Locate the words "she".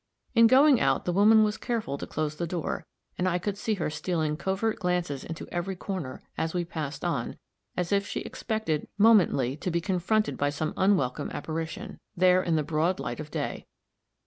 8.07-8.21